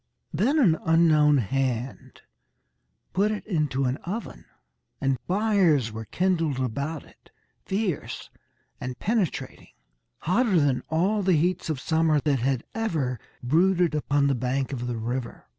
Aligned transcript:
Then 0.33 0.57
an 0.57 0.79
unknown 0.83 1.37
hand 1.37 2.23
put 3.13 3.29
it 3.29 3.45
into 3.45 3.85
an 3.85 3.97
oven, 3.97 4.45
and 4.99 5.19
fires 5.27 5.91
were 5.91 6.05
kindled 6.05 6.59
about 6.59 7.03
it 7.05 7.29
fierce 7.67 8.31
and 8.79 8.97
penetrating 8.97 9.73
hotter 10.21 10.59
than 10.59 10.81
all 10.89 11.21
the 11.21 11.35
heats 11.37 11.69
of 11.69 11.79
summer 11.79 12.19
that 12.21 12.39
had 12.39 12.63
ever 12.73 13.19
brooded 13.43 13.93
upon 13.93 14.25
the 14.25 14.33
bank 14.33 14.73
of 14.73 14.87
the 14.87 14.97
river. 14.97 15.45